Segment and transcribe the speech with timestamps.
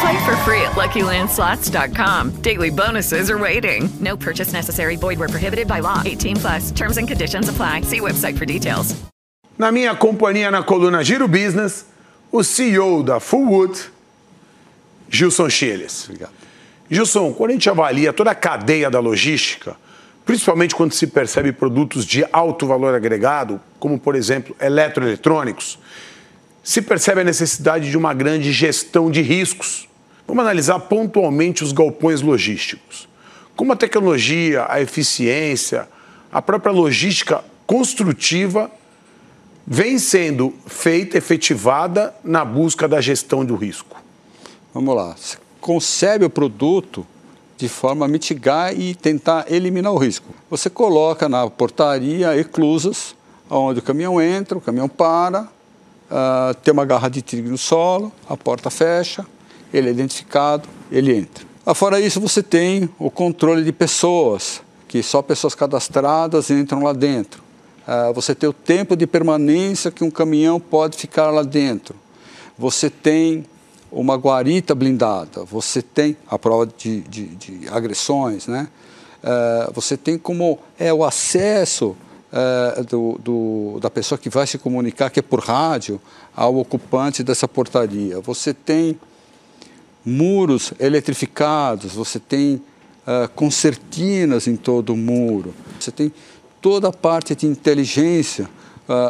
[0.00, 2.42] Play for free at LuckyLandSlots.com.
[2.42, 3.88] Daily bonuses are waiting.
[4.00, 4.96] No purchase necessary.
[4.96, 6.02] Void where prohibited by law.
[6.04, 6.70] 18 plus.
[6.70, 7.82] Terms and conditions apply.
[7.82, 8.94] See website for details.
[9.58, 11.84] Na minha companhia na coluna Giro Business,
[12.30, 13.90] o CEO da Fullwood,
[15.10, 16.04] Gilson Chiles.
[16.04, 16.32] Obrigado.
[16.88, 19.76] Gilson, quando a gente avalia toda a cadeia da logística,
[20.24, 25.76] principalmente quando se percebe produtos de alto valor agregado, como por exemplo eletroeletrônicos,
[26.62, 29.87] se percebe a necessidade de uma grande gestão de riscos.
[30.28, 33.08] Vamos analisar pontualmente os galpões logísticos.
[33.56, 35.88] Como a tecnologia, a eficiência,
[36.30, 38.70] a própria logística construtiva
[39.66, 44.00] vem sendo feita, efetivada na busca da gestão do risco.
[44.72, 45.16] Vamos lá
[45.60, 47.06] concebe o produto
[47.56, 50.32] de forma a mitigar e tentar eliminar o risco.
[50.48, 53.14] Você coloca na portaria eclusas,
[53.50, 58.12] onde o caminhão entra, o caminhão para, uh, tem uma garra de trigo no solo,
[58.28, 59.26] a porta fecha,
[59.72, 61.46] ele é identificado, ele entra.
[61.64, 66.92] Ah, fora isso, você tem o controle de pessoas, que só pessoas cadastradas entram lá
[66.92, 67.42] dentro.
[67.86, 71.94] Uh, você tem o tempo de permanência que um caminhão pode ficar lá dentro.
[72.58, 73.44] Você tem
[73.92, 78.68] uma guarita blindada, você tem a prova de, de, de agressões, né?
[79.22, 81.96] Uh, você tem como é o acesso
[82.88, 86.00] do, do, da pessoa que vai se comunicar, que é por rádio,
[86.36, 88.20] ao ocupante dessa portaria.
[88.20, 88.98] Você tem
[90.08, 96.12] muros eletrificados, você tem uh, concertinas em todo o muro, você tem
[96.60, 98.48] toda a parte de inteligência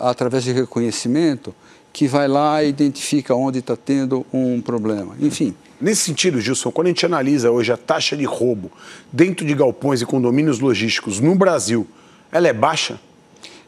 [0.00, 1.54] através de reconhecimento
[1.92, 5.14] que vai lá e identifica onde está tendo um problema.
[5.20, 5.54] Enfim.
[5.80, 8.70] Nesse sentido, Gilson, quando a gente analisa hoje a taxa de roubo
[9.12, 11.86] dentro de galpões e condomínios logísticos no Brasil,
[12.32, 12.98] ela é baixa?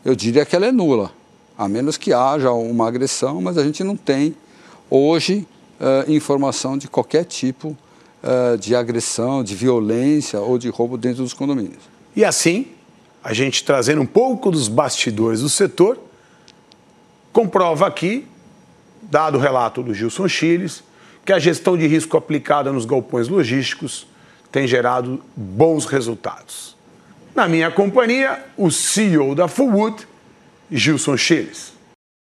[0.05, 1.11] Eu diria que ela é nula,
[1.57, 4.35] a menos que haja uma agressão, mas a gente não tem
[4.89, 5.47] hoje
[5.81, 7.77] uh, informação de qualquer tipo
[8.23, 11.83] uh, de agressão, de violência ou de roubo dentro dos condomínios.
[12.15, 12.69] E assim,
[13.23, 15.99] a gente trazendo um pouco dos bastidores do setor,
[17.33, 18.27] comprova aqui,
[19.03, 20.83] dado o relato do Gilson Chiles,
[21.25, 24.07] que a gestão de risco aplicada nos galpões logísticos
[24.51, 26.77] tem gerado bons resultados.
[27.35, 30.09] Na minha companhia, o CEO da Fullwood,
[30.71, 31.78] Gilson Chiles.